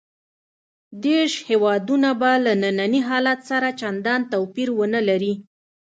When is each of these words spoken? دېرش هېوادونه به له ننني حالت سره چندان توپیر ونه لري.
دېرش 1.03 1.33
هېوادونه 1.49 2.09
به 2.19 2.31
له 2.45 2.53
ننني 2.63 3.01
حالت 3.09 3.39
سره 3.49 3.69
چندان 3.81 4.21
توپیر 4.31 4.69
ونه 4.77 5.01
لري. 5.07 5.33